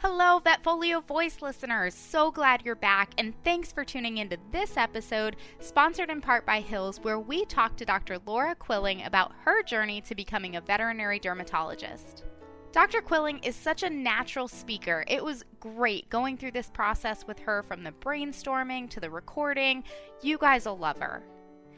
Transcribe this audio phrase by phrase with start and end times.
[0.00, 1.92] Hello, Vetfolio voice listeners.
[1.92, 6.60] So glad you're back, and thanks for tuning into this episode, sponsored in part by
[6.60, 8.18] Hills, where we talk to Dr.
[8.24, 12.22] Laura Quilling about her journey to becoming a veterinary dermatologist.
[12.70, 13.00] Dr.
[13.00, 15.04] Quilling is such a natural speaker.
[15.08, 19.82] It was great going through this process with her from the brainstorming to the recording.
[20.22, 21.24] You guys will love her.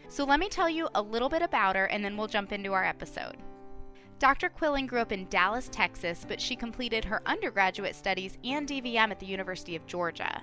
[0.08, 2.74] So, let me tell you a little bit about her, and then we'll jump into
[2.74, 3.38] our episode.
[4.20, 4.50] Dr.
[4.50, 9.18] Quilling grew up in Dallas, Texas, but she completed her undergraduate studies and DVM at
[9.18, 10.42] the University of Georgia.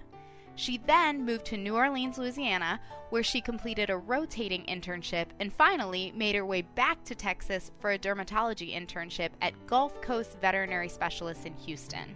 [0.56, 2.80] She then moved to New Orleans, Louisiana,
[3.12, 7.92] where she completed a rotating internship and finally made her way back to Texas for
[7.92, 12.16] a dermatology internship at Gulf Coast Veterinary Specialists in Houston.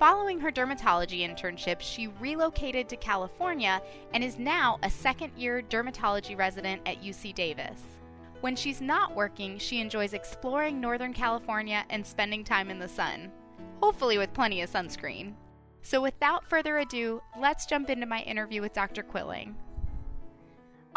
[0.00, 3.80] Following her dermatology internship, she relocated to California
[4.14, 7.80] and is now a second year dermatology resident at UC Davis.
[8.42, 13.30] When she's not working, she enjoys exploring Northern California and spending time in the sun,
[13.80, 15.34] hopefully with plenty of sunscreen.
[15.82, 19.04] So, without further ado, let's jump into my interview with Dr.
[19.04, 19.54] Quilling.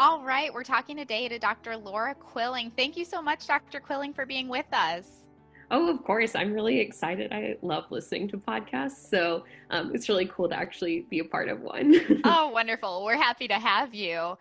[0.00, 1.76] All right, we're talking today to Dr.
[1.76, 2.72] Laura Quilling.
[2.76, 3.78] Thank you so much, Dr.
[3.78, 5.22] Quilling, for being with us.
[5.70, 6.34] Oh, of course.
[6.34, 7.32] I'm really excited.
[7.32, 9.08] I love listening to podcasts.
[9.08, 12.20] So um, it's really cool to actually be a part of one.
[12.24, 13.04] oh, wonderful.
[13.04, 14.36] We're happy to have you.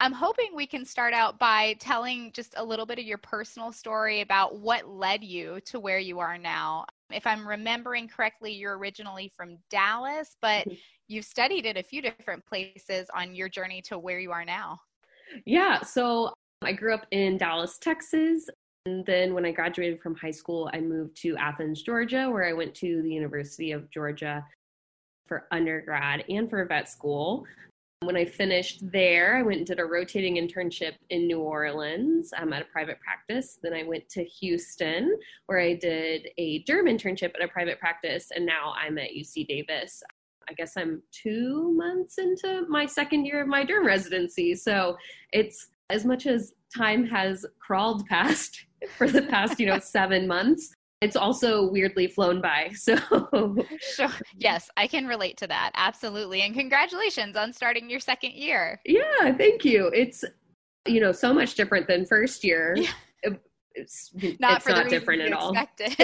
[0.00, 3.72] I'm hoping we can start out by telling just a little bit of your personal
[3.72, 6.86] story about what led you to where you are now.
[7.10, 10.76] If I'm remembering correctly, you're originally from Dallas, but mm-hmm.
[11.08, 14.78] you've studied at a few different places on your journey to where you are now.
[15.44, 16.32] Yeah, so
[16.62, 18.48] I grew up in Dallas, Texas.
[18.86, 22.52] And then when I graduated from high school, I moved to Athens, Georgia, where I
[22.52, 24.44] went to the University of Georgia
[25.26, 27.44] for undergrad and for vet school.
[28.02, 32.52] When I finished there, I went and did a rotating internship in New Orleans um,
[32.52, 33.58] at a private practice.
[33.60, 38.30] Then I went to Houston, where I did a derm internship at a private practice,
[38.34, 40.02] and now I'm at UC Davis.
[40.48, 44.54] I guess I'm two months into my second year of my derm residency.
[44.54, 44.96] So
[45.32, 48.64] it's as much as time has crawled past
[48.96, 52.70] for the past, you know, seven months, it's also weirdly flown by.
[52.78, 52.96] So,
[53.94, 54.10] sure.
[54.36, 55.70] Yes, I can relate to that.
[55.74, 56.42] Absolutely.
[56.42, 58.80] And congratulations on starting your second year.
[58.84, 59.88] Yeah, thank you.
[59.88, 60.24] It's,
[60.86, 62.74] you know, so much different than first year.
[62.76, 62.90] Yeah.
[63.74, 64.10] It's
[64.40, 65.52] not, it's not different at all.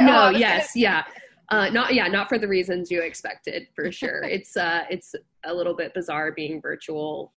[0.00, 1.04] No, yes, yeah.
[1.50, 4.22] Uh, not yeah, not for the reasons you expected for sure.
[4.22, 7.34] it's uh, it's a little bit bizarre being virtual,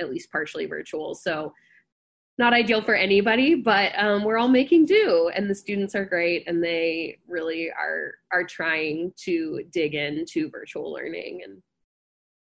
[0.00, 1.14] at least partially virtual.
[1.14, 1.52] So
[2.38, 6.46] not ideal for anybody, but um, we're all making do, and the students are great,
[6.46, 11.62] and they really are are trying to dig into virtual learning and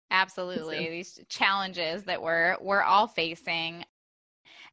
[0.09, 0.91] absolutely so.
[0.91, 3.83] these challenges that we're we're all facing.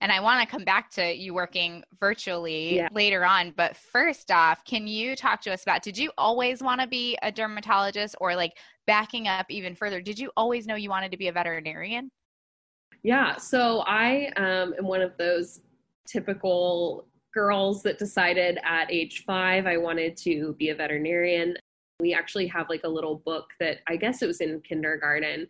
[0.01, 2.89] And I want to come back to you working virtually yeah.
[2.93, 6.81] later on, but first off, can you talk to us about did you always want
[6.81, 10.91] to be a dermatologist, or like backing up even further, did you always know you
[10.91, 12.11] wanted to be a veterinarian?
[13.05, 15.61] Yeah, so I um, am one of those
[16.07, 21.55] typical girls that decided at age five I wanted to be a veterinarian.
[22.01, 25.47] We actually have like a little book that I guess it was in kindergarten.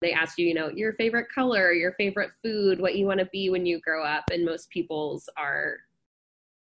[0.00, 3.26] They ask you, you know, your favorite color, your favorite food, what you want to
[3.26, 4.24] be when you grow up.
[4.32, 5.76] And most people's are,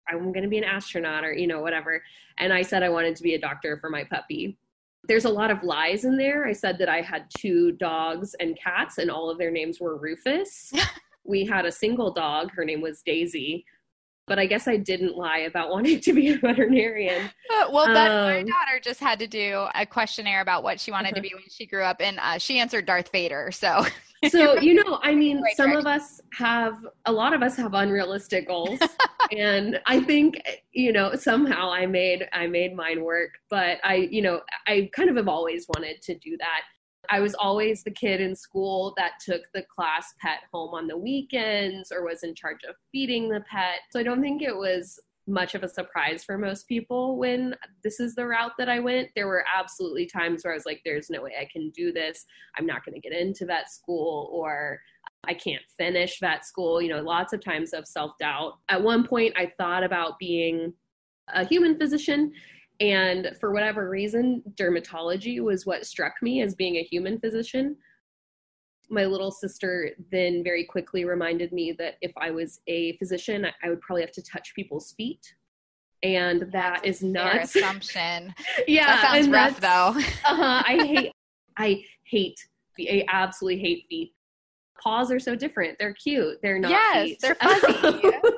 [0.08, 2.02] I'm going to be an astronaut or, you know, whatever.
[2.38, 4.56] And I said I wanted to be a doctor for my puppy
[5.04, 6.46] there's a lot of lies in there.
[6.46, 9.96] I said that I had two dogs and cats, and all of their names were
[9.96, 10.72] Rufus.
[11.24, 13.64] we had a single dog, her name was Daisy.
[14.28, 17.24] But I guess I didn't lie about wanting to be a veterinarian.
[17.50, 21.08] Uh, well, um, my daughter just had to do a questionnaire about what she wanted
[21.08, 21.16] uh-huh.
[21.16, 23.50] to be when she grew up, and uh, she answered Darth Vader.
[23.50, 23.84] So,
[24.28, 27.74] so you know, I mean, right some of us have, a lot of us have
[27.74, 28.78] unrealistic goals,
[29.32, 30.40] and I think
[30.72, 33.30] you know somehow I made I made mine work.
[33.50, 36.60] But I, you know, I kind of have always wanted to do that.
[37.10, 40.96] I was always the kid in school that took the class pet home on the
[40.96, 43.80] weekends or was in charge of feeding the pet.
[43.90, 47.54] So I don't think it was much of a surprise for most people when
[47.84, 49.08] this is the route that I went.
[49.14, 52.24] There were absolutely times where I was like, there's no way I can do this.
[52.56, 54.80] I'm not going to get into vet school or
[55.24, 56.82] I can't finish vet school.
[56.82, 58.58] You know, lots of times of self doubt.
[58.68, 60.72] At one point, I thought about being
[61.32, 62.32] a human physician.
[62.80, 67.76] And for whatever reason, dermatology was what struck me as being a human physician
[68.92, 73.70] my little sister then very quickly reminded me that if I was a physician, I
[73.70, 75.34] would probably have to touch people's feet.
[76.02, 78.34] And that is not assumption.
[78.68, 78.86] yeah.
[78.86, 79.98] That sounds rough though.
[80.30, 80.62] uh-huh.
[80.66, 81.12] I hate
[81.56, 82.38] I hate
[82.78, 84.12] I absolutely hate feet.
[84.82, 85.78] Paws are so different.
[85.78, 86.38] They're cute.
[86.42, 86.70] They're not.
[86.70, 87.20] Yes, feet.
[87.20, 87.62] they're fuzzy.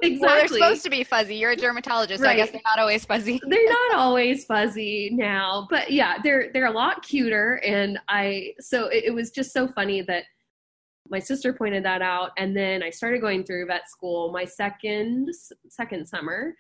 [0.02, 0.18] exactly.
[0.20, 1.36] Well, they're supposed to be fuzzy.
[1.36, 3.40] You're a dermatologist, so I guess they're not always fuzzy.
[3.48, 7.60] they're not always fuzzy now, but yeah, they're they're a lot cuter.
[7.64, 10.24] And I so it, it was just so funny that
[11.08, 14.32] my sister pointed that out, and then I started going through vet school.
[14.32, 15.30] My second
[15.68, 16.54] second summer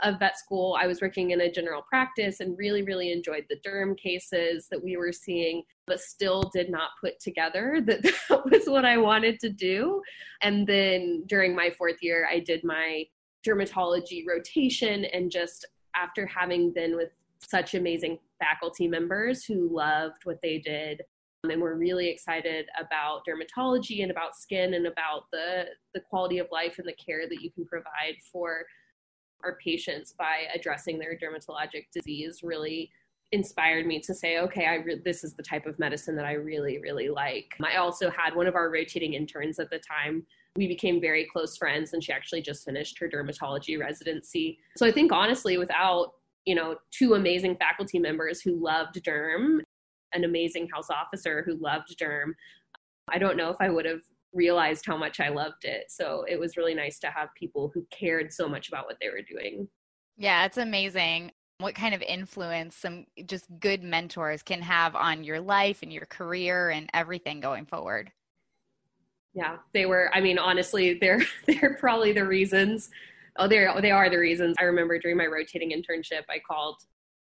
[0.00, 3.58] of vet school, I was working in a general practice and really really enjoyed the
[3.66, 8.66] derm cases that we were seeing, but still did not put together that that was
[8.66, 10.02] what I wanted to do.
[10.42, 13.04] And then during my fourth year, I did my
[13.46, 15.64] dermatology rotation and just
[15.96, 17.10] after having been with
[17.40, 21.02] such amazing faculty members who loved what they did
[21.44, 26.38] um, and were really excited about dermatology and about skin and about the the quality
[26.38, 28.64] of life and the care that you can provide for
[29.44, 32.90] our patients by addressing their dermatologic disease really
[33.32, 36.32] inspired me to say okay i re- this is the type of medicine that i
[36.32, 37.54] really really like.
[37.62, 40.24] I also had one of our rotating interns at the time.
[40.56, 44.58] We became very close friends and she actually just finished her dermatology residency.
[44.76, 46.12] So i think honestly without
[46.48, 49.60] you know two amazing faculty members who loved derm
[50.14, 52.32] an amazing house officer who loved derm
[53.10, 54.00] i don't know if i would have
[54.32, 55.84] realized how much i loved it.
[55.88, 59.08] So it was really nice to have people who cared so much about what they
[59.08, 59.68] were doing.
[60.16, 65.40] Yeah, it's amazing what kind of influence some just good mentors can have on your
[65.40, 68.12] life and your career and everything going forward.
[69.34, 72.90] yeah they were i mean honestly they're they're probably the reasons.
[73.40, 74.56] Oh they're they are the reasons.
[74.60, 76.76] I remember during my rotating internship i called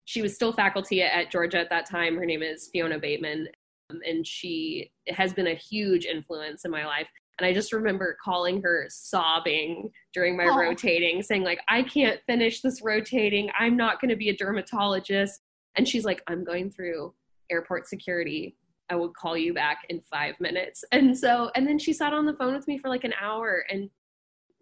[0.05, 2.17] she was still faculty at georgia at that time.
[2.17, 3.49] Her name is fiona bateman
[3.91, 8.61] and she has been a huge influence in my life and i just remember calling
[8.63, 10.57] her sobbing during my Aw.
[10.57, 15.41] rotating saying like i can't finish this rotating i'm not going to be a dermatologist
[15.77, 17.13] and she's like i'm going through
[17.51, 18.57] airport security
[18.89, 20.85] I will call you back in five minutes.
[20.93, 23.65] And so, and then she sat on the phone with me for like an hour
[23.69, 23.91] and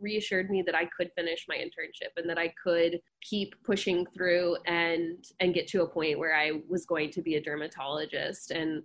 [0.01, 4.57] reassured me that I could finish my internship and that I could keep pushing through
[4.67, 8.51] and and get to a point where I was going to be a dermatologist.
[8.51, 8.83] And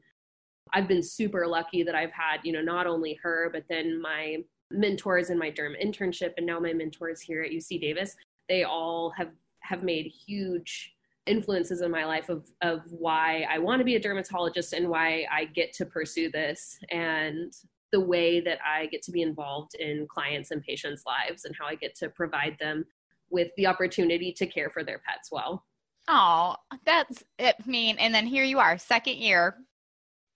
[0.74, 4.38] I've been super lucky that I've had, you know, not only her, but then my
[4.72, 8.16] mentors in my derm internship and now my mentors here at UC Davis,
[8.48, 9.30] they all have
[9.62, 10.94] have made huge
[11.26, 15.26] influences in my life of of why I want to be a dermatologist and why
[15.32, 17.54] I get to pursue this and
[17.92, 21.66] the way that I get to be involved in clients and patients' lives and how
[21.66, 22.86] I get to provide them
[23.32, 25.66] with the opportunity to care for their pets well.
[26.08, 26.56] Oh,
[26.86, 27.56] that's it.
[27.66, 29.58] Mean, and then here you are, second year,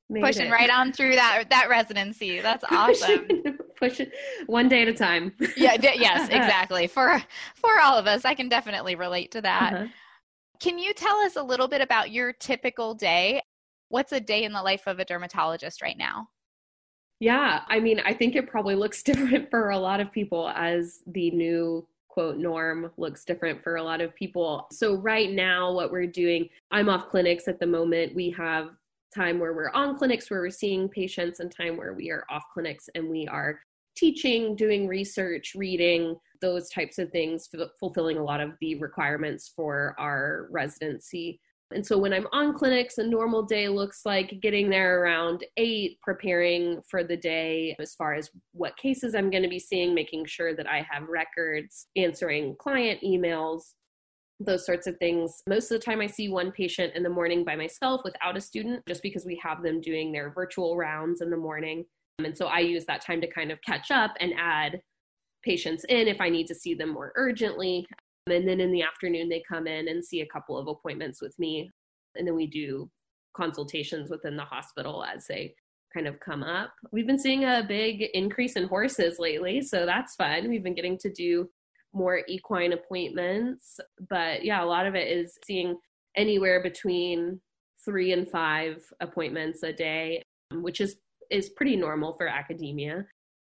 [0.09, 0.51] Made pushing it.
[0.51, 2.39] right on through that that residency.
[2.41, 3.27] That's awesome.
[3.75, 4.11] Push it
[4.45, 5.33] one day at a time.
[5.57, 6.87] yeah, d- yes, exactly.
[6.87, 7.21] For
[7.55, 9.73] for all of us, I can definitely relate to that.
[9.73, 9.87] Uh-huh.
[10.59, 13.41] Can you tell us a little bit about your typical day?
[13.89, 16.29] What's a day in the life of a dermatologist right now?
[17.19, 20.99] Yeah, I mean, I think it probably looks different for a lot of people as
[21.07, 24.67] the new quote norm looks different for a lot of people.
[24.71, 28.13] So, right now, what we're doing, I'm off clinics at the moment.
[28.13, 28.71] We have
[29.13, 32.43] time where we're on clinics where we're seeing patients, and time where we are off
[32.53, 33.59] clinics and we are
[33.95, 39.53] teaching, doing research, reading, those types of things, f- fulfilling a lot of the requirements
[39.55, 41.39] for our residency.
[41.73, 45.99] And so when I'm on clinics, a normal day looks like getting there around eight,
[46.01, 50.25] preparing for the day as far as what cases I'm going to be seeing, making
[50.25, 53.73] sure that I have records, answering client emails,
[54.45, 55.41] those sorts of things.
[55.47, 58.41] Most of the time, I see one patient in the morning by myself without a
[58.41, 61.85] student, just because we have them doing their virtual rounds in the morning.
[62.19, 64.79] Um, and so I use that time to kind of catch up and add
[65.43, 67.85] patients in if I need to see them more urgently.
[68.27, 71.21] Um, and then in the afternoon, they come in and see a couple of appointments
[71.21, 71.69] with me.
[72.15, 72.89] And then we do
[73.35, 75.55] consultations within the hospital as they
[75.93, 76.71] kind of come up.
[76.91, 80.49] We've been seeing a big increase in horses lately, so that's fun.
[80.49, 81.49] We've been getting to do
[81.93, 83.79] more equine appointments.
[84.09, 85.77] But yeah, a lot of it is seeing
[86.15, 87.39] anywhere between
[87.85, 90.97] three and five appointments a day, which is
[91.29, 93.05] is pretty normal for academia.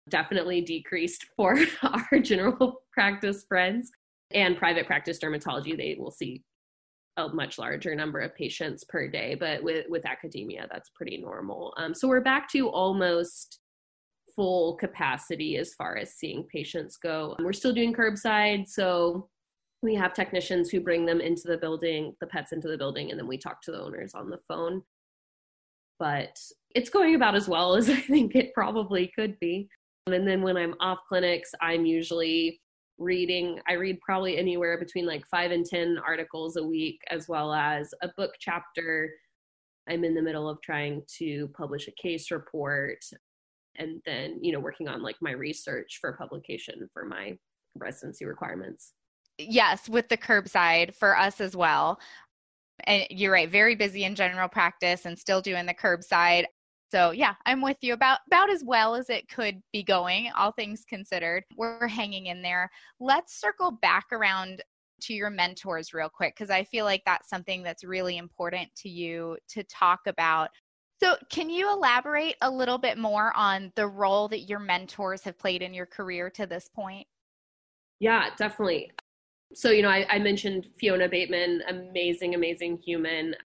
[0.10, 3.90] Definitely decreased for our general practice friends
[4.32, 5.76] and private practice dermatology.
[5.76, 6.44] They will see
[7.18, 11.74] a much larger number of patients per day, but with, with academia, that's pretty normal.
[11.78, 13.60] Um, so we're back to almost
[14.36, 17.36] full capacity as far as seeing patients go.
[17.40, 19.30] We're still doing curbside, so
[19.82, 23.20] we have technicians who bring them into the building, the pets into the building, and
[23.20, 24.82] then we talk to the owners on the phone.
[26.00, 26.40] But
[26.74, 29.68] it's going about as well as I think it probably could be.
[30.08, 32.60] And then when I'm off clinics, I'm usually
[32.98, 33.60] reading.
[33.68, 37.94] I read probably anywhere between like five and 10 articles a week, as well as
[38.02, 39.12] a book chapter.
[39.90, 43.00] I'm in the middle of trying to publish a case report.
[43.78, 47.38] And then you know working on like my research for publication for my
[47.76, 48.94] residency requirements.
[49.38, 52.00] Yes with the curbside for us as well.
[52.86, 56.46] And you're right very busy in general practice and still doing the curbside.
[56.92, 60.52] So yeah i'm with you about about as well as it could be going all
[60.52, 61.44] things considered.
[61.56, 62.70] We're hanging in there.
[63.00, 64.62] Let's circle back around
[65.02, 68.90] to your mentors real quick because i feel like that's something that's really important to
[68.90, 70.50] you to talk about
[71.04, 75.38] so, can you elaborate a little bit more on the role that your mentors have
[75.38, 77.06] played in your career to this point?
[78.00, 78.90] Yeah, definitely.
[79.54, 83.36] So, you know, I, I mentioned Fiona Bateman, amazing, amazing human.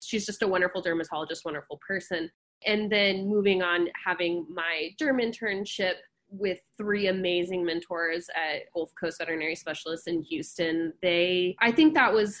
[0.00, 2.30] She's just a wonderful dermatologist, wonderful person.
[2.64, 5.94] And then moving on, having my derm internship
[6.28, 10.92] with three amazing mentors at Gulf Coast Veterinary Specialists in Houston.
[11.02, 12.40] They, I think that was,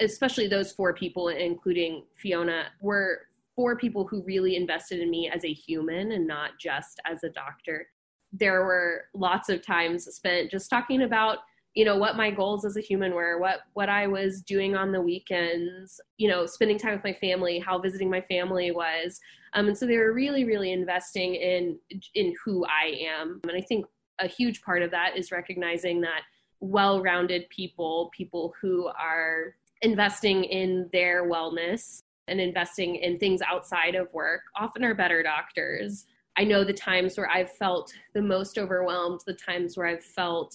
[0.00, 5.44] especially those four people, including Fiona, were for people who really invested in me as
[5.44, 7.86] a human and not just as a doctor.
[8.32, 11.38] There were lots of times spent just talking about
[11.74, 14.92] you know what my goals as a human were what what i was doing on
[14.92, 19.20] the weekends you know spending time with my family how visiting my family was
[19.54, 21.78] um, and so they were really really investing in
[22.14, 23.86] in who i am and i think
[24.18, 26.22] a huge part of that is recognizing that
[26.60, 34.12] well-rounded people people who are investing in their wellness and investing in things outside of
[34.12, 36.06] work often are better doctors.
[36.36, 40.54] I know the times where I've felt the most overwhelmed, the times where I've felt,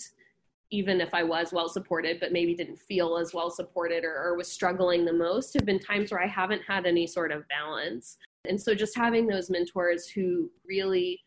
[0.72, 4.36] even if I was well supported, but maybe didn't feel as well supported or, or
[4.36, 8.18] was struggling the most, have been times where I haven't had any sort of balance.
[8.48, 11.20] And so just having those mentors who really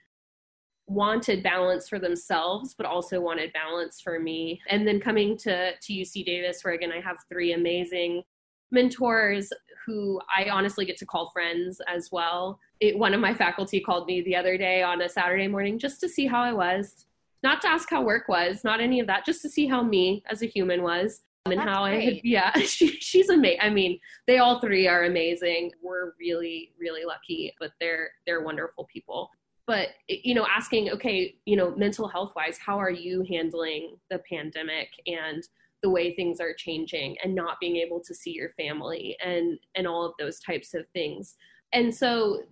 [0.91, 5.93] wanted balance for themselves but also wanted balance for me and then coming to to
[5.93, 8.25] UC Davis where again I have three amazing
[8.73, 9.53] mentors
[9.87, 12.59] who I honestly get to call friends as well.
[12.81, 16.01] It, one of my faculty called me the other day on a Saturday morning just
[16.01, 17.07] to see how I was,
[17.43, 20.23] not to ask how work was, not any of that, just to see how me
[20.31, 21.23] as a human was.
[21.47, 21.97] and how great.
[21.97, 23.61] I had, yeah, she, she's amazing.
[23.63, 25.73] I mean, they all three are amazing.
[25.83, 29.31] We're really, really lucky, but they're they're wonderful people
[29.67, 34.19] but you know asking okay you know mental health wise how are you handling the
[34.29, 35.47] pandemic and
[35.83, 39.87] the way things are changing and not being able to see your family and and
[39.87, 41.37] all of those types of things.
[41.73, 42.43] And so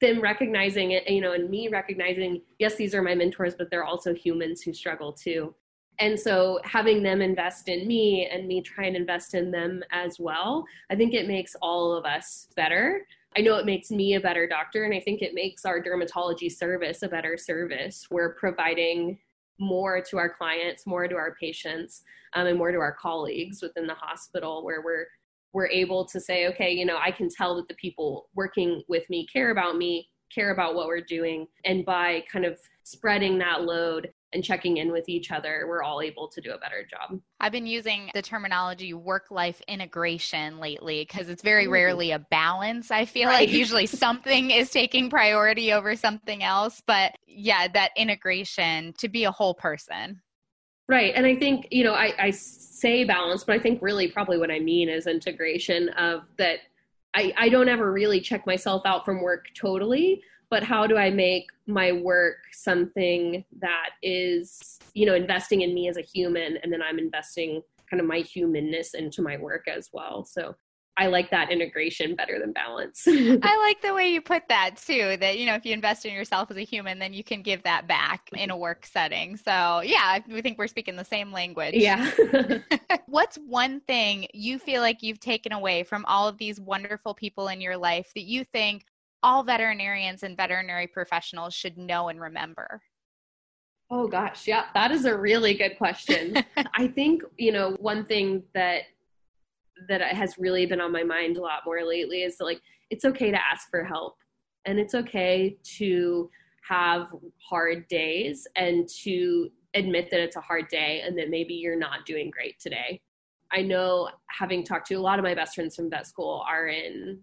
[0.00, 3.84] them recognizing it you know and me recognizing yes these are my mentors but they're
[3.84, 5.54] also humans who struggle too.
[6.00, 10.18] And so having them invest in me and me try and invest in them as
[10.20, 13.06] well i think it makes all of us better.
[13.36, 16.50] I know it makes me a better doctor and i think it makes our dermatology
[16.50, 18.06] service a better service.
[18.10, 19.18] We're providing
[19.58, 22.02] more to our clients, more to our patients,
[22.34, 25.06] um, and more to our colleagues within the hospital, where we're
[25.54, 29.08] we're able to say, okay, you know, I can tell that the people working with
[29.08, 33.62] me care about me, care about what we're doing, and by kind of spreading that
[33.62, 37.20] load and checking in with each other, we're all able to do a better job.
[37.40, 42.90] I've been using the terminology work life integration lately because it's very rarely a balance.
[42.90, 43.48] I feel right.
[43.48, 46.82] like usually something is taking priority over something else.
[46.86, 50.20] But yeah, that integration to be a whole person.
[50.88, 51.12] Right.
[51.14, 54.50] And I think, you know, I, I say balance, but I think really probably what
[54.50, 56.60] I mean is integration of that
[57.14, 61.10] I, I don't ever really check myself out from work totally but how do I
[61.10, 66.72] make my work something that is, you know, investing in me as a human and
[66.72, 70.24] then I'm investing kind of my humanness into my work as well.
[70.24, 70.54] So
[70.98, 73.04] I like that integration better than balance.
[73.06, 76.12] I like the way you put that too, that, you know, if you invest in
[76.12, 79.36] yourself as a human, then you can give that back in a work setting.
[79.36, 81.74] So, yeah, we think we're speaking the same language.
[81.74, 82.10] Yeah.
[83.06, 87.46] What's one thing you feel like you've taken away from all of these wonderful people
[87.46, 88.84] in your life that you think
[89.22, 92.82] all veterinarians and veterinary professionals should know and remember?
[93.90, 96.36] Oh gosh, yeah, that is a really good question.
[96.74, 98.82] I think, you know, one thing that
[99.88, 102.60] that has really been on my mind a lot more lately is like
[102.90, 104.16] it's okay to ask for help
[104.64, 106.28] and it's okay to
[106.68, 107.06] have
[107.40, 112.04] hard days and to admit that it's a hard day and that maybe you're not
[112.06, 113.00] doing great today.
[113.52, 116.66] I know having talked to a lot of my best friends from vet school are
[116.66, 117.20] in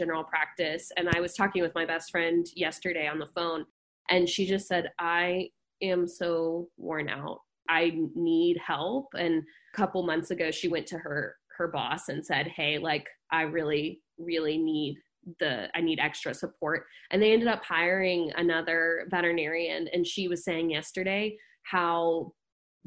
[0.00, 0.90] general practice.
[0.96, 3.66] And I was talking with my best friend yesterday on the phone,
[4.08, 5.50] and she just said, I
[5.82, 7.40] am so worn out.
[7.68, 9.08] I need help.
[9.14, 9.42] And
[9.74, 13.42] a couple months ago, she went to her her boss and said, Hey, like, I
[13.42, 14.96] really, really need
[15.38, 16.86] the I need extra support.
[17.10, 19.86] And they ended up hiring another veterinarian.
[19.92, 22.32] And she was saying yesterday how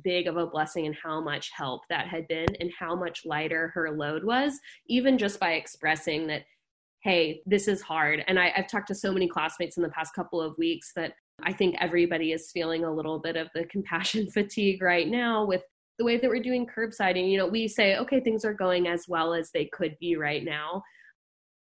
[0.04, 3.72] big of a blessing and how much help that had been and how much lighter
[3.76, 6.44] her load was, even just by expressing that
[7.04, 8.24] hey, this is hard.
[8.28, 11.14] And I, I've talked to so many classmates in the past couple of weeks that
[11.44, 15.64] I think everybody is feeling a little bit of the compassion fatigue right now with
[16.00, 17.28] the way that we're doing curbsiding.
[17.28, 20.44] You know, we say, okay, things are going as well as they could be right
[20.44, 20.82] now.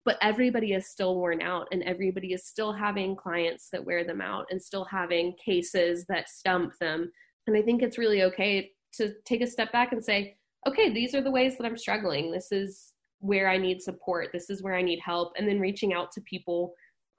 [0.06, 4.20] But everybody is still worn out, and everybody is still having clients that wear them
[4.20, 7.10] out and still having cases that stump them.
[7.48, 10.36] And I think it's really okay to take a step back and say,
[10.68, 12.32] okay, these are the ways that I'm struggling.
[12.32, 12.93] This is
[13.24, 14.32] where I need support.
[14.34, 15.32] This is where I need help.
[15.38, 16.74] And then reaching out to people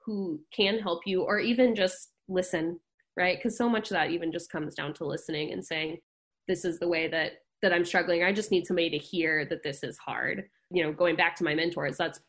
[0.05, 2.79] who can help you or even just listen,
[3.17, 3.39] right?
[3.39, 5.97] Because so much of that even just comes down to listening and saying,
[6.47, 7.31] this is the way that
[7.63, 8.23] that I'm struggling.
[8.23, 10.43] I just need somebody to hear that this is hard.
[10.69, 12.19] You know, going back to my mentors, that's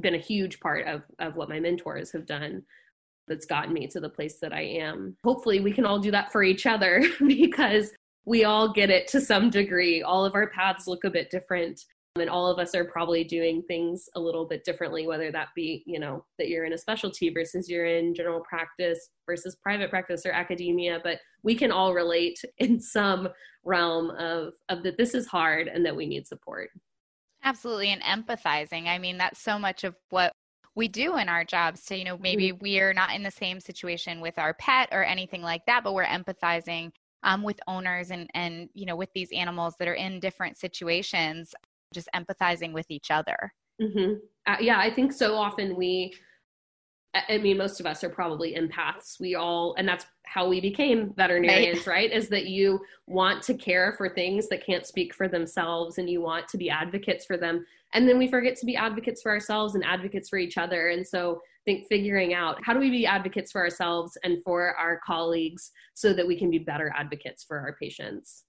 [0.00, 2.64] been a huge part of of what my mentors have done
[3.28, 5.16] that's gotten me to the place that I am.
[5.22, 7.92] Hopefully we can all do that for each other because
[8.24, 10.02] we all get it to some degree.
[10.02, 11.80] All of our paths look a bit different
[12.16, 15.84] and all of us are probably doing things a little bit differently whether that be
[15.86, 20.26] you know that you're in a specialty versus you're in general practice versus private practice
[20.26, 23.28] or academia but we can all relate in some
[23.64, 26.70] realm of of that this is hard and that we need support.
[27.42, 28.86] Absolutely and empathizing.
[28.86, 30.32] I mean that's so much of what
[30.76, 32.62] we do in our jobs so you know maybe mm-hmm.
[32.62, 35.94] we are not in the same situation with our pet or anything like that but
[35.94, 36.90] we're empathizing
[37.22, 41.52] um, with owners and and you know with these animals that are in different situations
[41.92, 43.52] just empathizing with each other.
[43.80, 44.14] Mm-hmm.
[44.46, 46.14] Uh, yeah, I think so often we,
[47.14, 49.18] I mean, most of us are probably empaths.
[49.18, 52.10] We all, and that's how we became veterinarians, right.
[52.10, 52.12] right?
[52.12, 56.20] Is that you want to care for things that can't speak for themselves and you
[56.20, 57.66] want to be advocates for them.
[57.94, 60.88] And then we forget to be advocates for ourselves and advocates for each other.
[60.88, 64.76] And so I think figuring out how do we be advocates for ourselves and for
[64.76, 68.44] our colleagues so that we can be better advocates for our patients.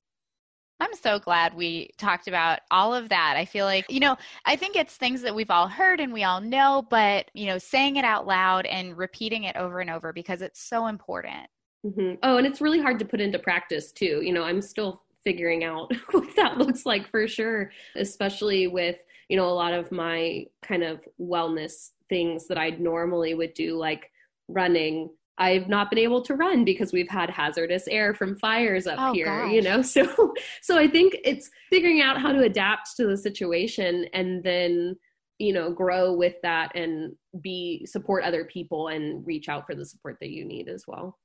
[0.82, 3.36] I'm so glad we talked about all of that.
[3.38, 6.24] I feel like, you know, I think it's things that we've all heard and we
[6.24, 10.12] all know, but, you know, saying it out loud and repeating it over and over
[10.12, 11.48] because it's so important.
[11.86, 12.16] Mm-hmm.
[12.24, 14.22] Oh, and it's really hard to put into practice too.
[14.24, 18.98] You know, I'm still figuring out what that looks like for sure, especially with,
[19.30, 23.78] you know, a lot of my kind of wellness things that I normally would do,
[23.78, 24.12] like
[24.48, 25.12] running
[25.42, 29.12] I've not been able to run because we've had hazardous air from fires up oh,
[29.12, 29.52] here, gosh.
[29.52, 29.82] you know.
[29.92, 34.96] So so I think it's figuring out how to adapt to the situation and then
[35.40, 39.86] you know grow with that and be support other people and reach out for the
[39.86, 41.18] support that you need as well.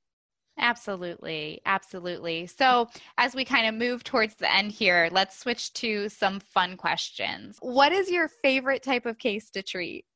[0.59, 1.61] Absolutely.
[1.67, 2.47] Absolutely.
[2.47, 6.79] So, as we kind of move towards the end here, let's switch to some fun
[6.79, 7.59] questions.
[7.61, 10.07] What is your favorite type of case to treat?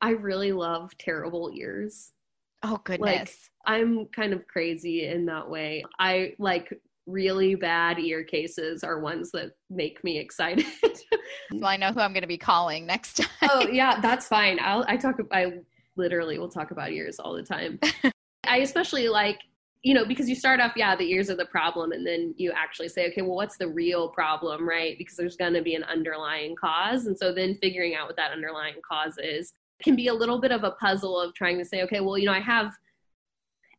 [0.00, 2.12] I really love terrible ears.
[2.62, 3.00] Oh goodness.
[3.08, 3.30] Like
[3.66, 5.84] I'm kind of crazy in that way.
[5.98, 6.72] I like
[7.06, 10.66] really bad ear cases are ones that make me excited.
[11.52, 13.50] well, I know who I'm going to be calling next time.
[13.50, 14.58] Oh yeah, that's fine.
[14.60, 15.54] I'll I talk I
[15.96, 17.78] literally will talk about ears all the time.
[18.46, 19.38] I especially like
[19.82, 22.52] you know, because you start off, yeah, the ears are the problem, and then you
[22.54, 24.98] actually say, okay, well, what's the real problem, right?
[24.98, 27.06] Because there's going to be an underlying cause.
[27.06, 30.52] And so then figuring out what that underlying cause is can be a little bit
[30.52, 32.72] of a puzzle of trying to say, okay, well, you know, I have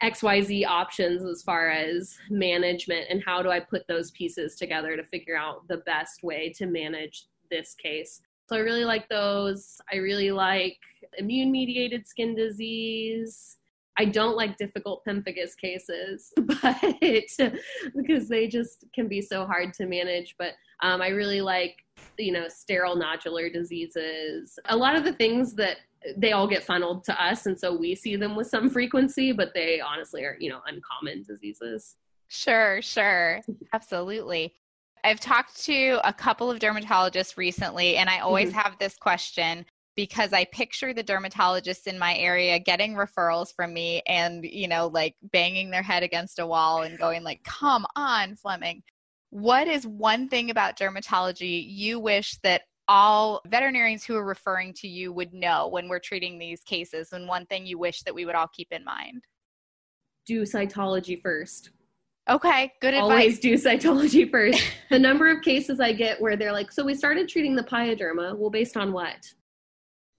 [0.04, 5.04] XYZ options as far as management and how do I put those pieces together to
[5.04, 8.22] figure out the best way to manage this case.
[8.50, 9.80] So I really like those.
[9.94, 10.78] I really like
[11.18, 13.58] immune mediated skin disease.
[13.98, 16.78] I don't like difficult pemphigus cases, but
[17.96, 20.36] because they just can be so hard to manage.
[20.40, 21.78] But um, I really like,
[22.18, 24.58] you know, sterile nodular diseases.
[24.66, 25.78] A lot of the things that
[26.18, 29.54] they all get funneled to us and so we see them with some frequency but
[29.54, 31.96] they honestly are you know uncommon diseases.
[32.28, 33.42] Sure sure.
[33.74, 34.54] Absolutely.
[35.04, 38.60] I've talked to a couple of dermatologists recently and i always mm-hmm.
[38.60, 44.02] have this question because i picture the dermatologists in my area getting referrals from me
[44.08, 48.36] and you know like banging their head against a wall and going like come on
[48.36, 48.82] fleming.
[49.30, 54.88] What is one thing about dermatology you wish that all veterinarians who are referring to
[54.88, 58.26] you would know when we're treating these cases and one thing you wish that we
[58.26, 59.24] would all keep in mind?
[60.26, 61.72] Do cytology first.
[62.30, 63.40] Okay, good Always advice.
[63.40, 64.62] do cytology first.
[64.90, 68.38] the number of cases I get where they're like, so we started treating the pyoderma.
[68.38, 69.26] Well, based on what?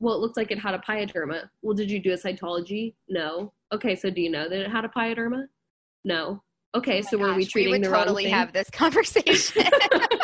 [0.00, 1.48] Well, it looked like it had a pyoderma.
[1.62, 2.94] Well, did you do a cytology?
[3.08, 3.52] No.
[3.72, 5.44] Okay, so do you know that it had a pyoderma?
[6.04, 6.42] No.
[6.74, 9.62] Okay, oh so gosh, were we treating we would the totally have this conversation.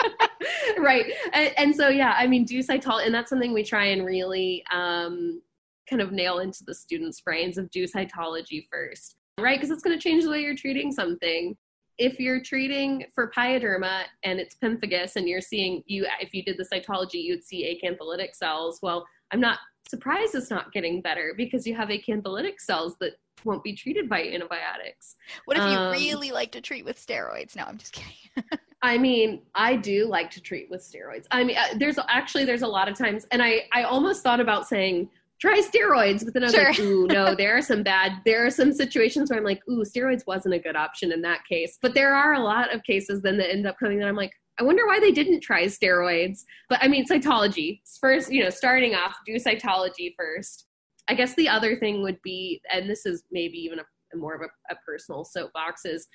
[0.82, 1.12] right.
[1.32, 4.64] And, and, so, yeah, I mean, do cytology, and that's something we try and really
[4.72, 5.42] um,
[5.88, 9.56] kind of nail into the students' brains of do cytology first, right?
[9.56, 11.56] Because it's going to change the way you're treating something.
[11.98, 16.56] If you're treating for pyoderma and it's pemphigus and you're seeing you, if you did
[16.56, 18.78] the cytology, you'd see acantholytic cells.
[18.82, 23.14] Well, I'm not surprised it's not getting better because you have acantholytic cells that
[23.44, 25.16] won't be treated by antibiotics.
[25.46, 27.56] What if you um, really like to treat with steroids?
[27.56, 28.44] No, I'm just kidding.
[28.82, 31.26] I mean, I do like to treat with steroids.
[31.30, 34.40] I mean, uh, there's actually there's a lot of times, and I I almost thought
[34.40, 35.08] about saying
[35.40, 36.64] try steroids, but then I was sure.
[36.64, 38.20] like, ooh, no, there are some bad.
[38.24, 41.40] There are some situations where I'm like, ooh, steroids wasn't a good option in that
[41.48, 41.78] case.
[41.80, 44.32] But there are a lot of cases then that end up coming that I'm like,
[44.60, 46.44] I wonder why they didn't try steroids.
[46.68, 48.32] But I mean, cytology first.
[48.32, 50.66] You know, starting off, do cytology first.
[51.08, 54.34] I guess the other thing would be, and this is maybe even a, a more
[54.34, 56.06] of a, a personal soapbox, is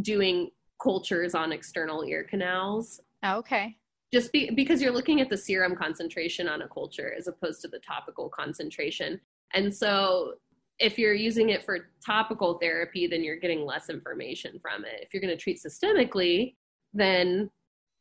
[0.00, 0.50] doing
[0.82, 3.00] cultures on external ear canals.
[3.22, 3.76] Oh, okay.
[4.12, 7.68] Just be, because you're looking at the serum concentration on a culture as opposed to
[7.68, 9.20] the topical concentration.
[9.54, 10.34] And so
[10.78, 15.00] if you're using it for topical therapy, then you're getting less information from it.
[15.02, 16.56] If you're going to treat systemically,
[16.92, 17.50] then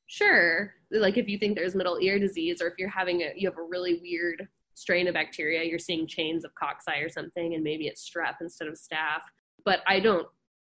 [0.07, 0.73] sure.
[0.91, 3.57] Like if you think there's middle ear disease or if you're having a, you have
[3.57, 7.87] a really weird strain of bacteria, you're seeing chains of cocci or something, and maybe
[7.87, 9.21] it's strep instead of staph.
[9.63, 10.27] But I don't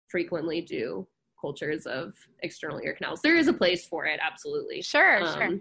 [0.08, 1.06] frequently do
[1.42, 3.20] cultures of external ear canals.
[3.20, 4.81] There is a place for it, absolutely.
[4.81, 5.59] Sure, um, sure.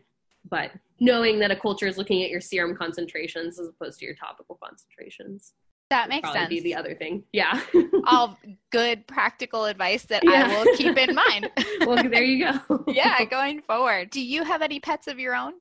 [0.49, 4.15] But knowing that a culture is looking at your serum concentrations as opposed to your
[4.15, 5.53] topical concentrations.
[5.89, 6.47] That makes sense.
[6.47, 7.59] Be the other thing, yeah.
[8.07, 8.37] All
[8.71, 10.47] good practical advice that yeah.
[10.47, 11.49] I will keep in mind.
[11.81, 12.85] well, there you go.
[12.87, 14.11] yeah, going forward.
[14.11, 15.53] Do you have any pets of your own?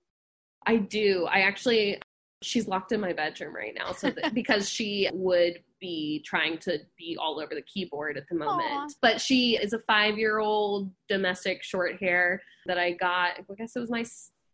[0.66, 1.26] I do.
[1.28, 2.00] I actually
[2.42, 6.78] she's locked in my bedroom right now so that, because she would be trying to
[6.96, 8.70] be all over the keyboard at the moment.
[8.70, 8.94] Aww.
[9.00, 13.76] but she is a five year old domestic short hair that i got i guess
[13.76, 14.04] it was my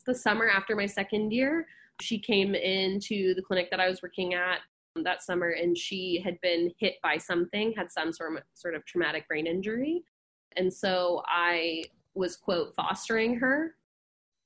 [0.07, 1.67] the summer after my second year.
[2.01, 4.59] She came into the clinic that i was working at
[5.05, 8.85] that summer and she had been hit by something had some sort of, sort of
[8.87, 10.03] traumatic brain injury.
[10.57, 11.83] And so i
[12.15, 13.75] was quote fostering her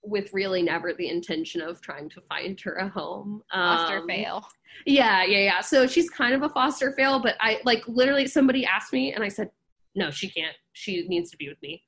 [0.03, 3.43] with really never the intention of trying to find her a home.
[3.53, 4.47] Foster um, fail.
[4.87, 5.61] Yeah, yeah, yeah.
[5.61, 9.23] So she's kind of a foster fail, but I like literally somebody asked me and
[9.23, 9.51] I said,
[9.95, 10.57] no, she can't.
[10.73, 11.83] She needs to be with me.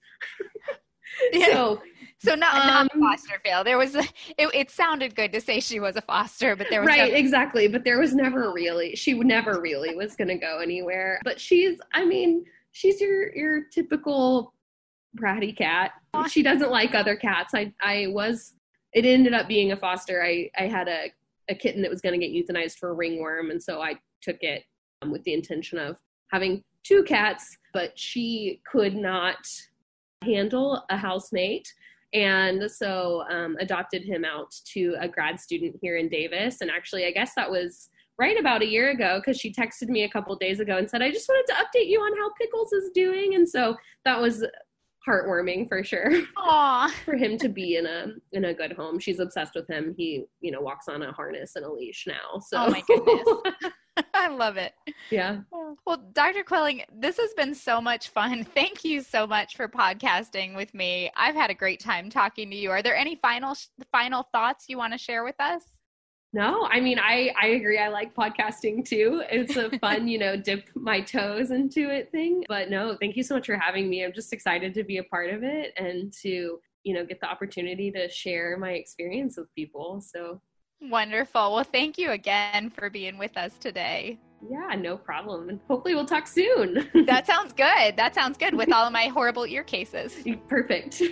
[1.33, 1.47] yeah.
[1.47, 1.83] So,
[2.19, 3.65] so not, um, not a foster fail.
[3.65, 4.03] There was, a,
[4.37, 7.69] it, it sounded good to say she was a foster, but there was right, exactly.
[7.69, 11.21] But there was never really, she never really was going to go anywhere.
[11.25, 14.55] But she's, I mean, she's your your typical
[15.17, 15.93] bratty cat.
[16.29, 17.55] She doesn't like other cats.
[17.55, 18.55] I I was
[18.93, 20.23] it ended up being a foster.
[20.23, 21.13] I I had a
[21.49, 24.43] a kitten that was going to get euthanized for a ringworm, and so I took
[24.43, 24.65] it
[25.03, 25.97] um, with the intention of
[26.31, 29.37] having two cats, but she could not
[30.25, 31.73] handle a housemate.
[32.15, 36.61] And so um, adopted him out to a grad student here in Davis.
[36.61, 40.05] And actually, I guess that was right about a year ago because she texted me
[40.05, 42.73] a couple days ago and said, I just wanted to update you on how Pickles
[42.73, 43.35] is doing.
[43.35, 44.45] And so that was
[45.09, 46.11] heartwarming for sure.
[46.37, 46.91] Aww.
[47.05, 48.99] for him to be in a in a good home.
[48.99, 49.95] She's obsessed with him.
[49.97, 52.39] He, you know, walks on a harness and a leash now.
[52.41, 53.73] So Oh my goodness.
[54.15, 54.73] I love it.
[55.11, 55.41] Yeah.
[55.85, 56.45] Well, Dr.
[56.45, 58.45] Quilling, this has been so much fun.
[58.45, 61.11] Thank you so much for podcasting with me.
[61.17, 62.71] I've had a great time talking to you.
[62.71, 63.55] Are there any final
[63.91, 65.63] final thoughts you want to share with us?
[66.35, 67.79] No, I mean, I, I agree.
[67.79, 69.23] I like podcasting too.
[69.31, 72.45] It's a fun, you know, dip my toes into it thing.
[72.49, 74.05] But no, thank you so much for having me.
[74.05, 77.29] I'm just excited to be a part of it and to, you know, get the
[77.29, 80.01] opportunity to share my experience with people.
[80.01, 80.41] So
[80.81, 81.53] wonderful.
[81.53, 84.19] Well, thank you again for being with us today.
[84.51, 85.51] Yeah, no problem.
[85.51, 86.89] And hopefully we'll talk soon.
[87.07, 87.97] that sounds good.
[87.97, 90.17] That sounds good with all of my horrible ear cases.
[90.49, 91.03] Perfect.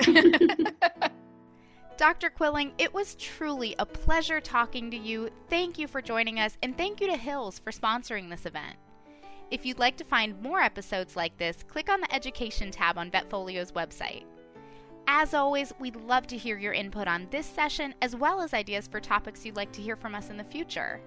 [2.00, 2.30] Dr.
[2.30, 5.28] Quilling, it was truly a pleasure talking to you.
[5.50, 8.76] Thank you for joining us, and thank you to Hills for sponsoring this event.
[9.50, 13.10] If you'd like to find more episodes like this, click on the Education tab on
[13.10, 14.24] Vetfolio's website.
[15.08, 18.88] As always, we'd love to hear your input on this session as well as ideas
[18.88, 21.02] for topics you'd like to hear from us in the future.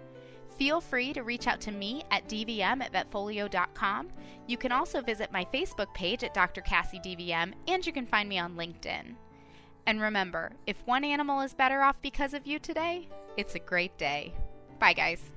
[0.60, 4.10] Feel free to reach out to me at dvm at vetfolio.com.
[4.46, 6.62] You can also visit my Facebook page at Dr.
[6.62, 9.16] Cassie DVM, and you can find me on LinkedIn.
[9.86, 13.98] And remember, if one animal is better off because of you today, it's a great
[13.98, 14.34] day.
[14.80, 15.32] Bye, guys.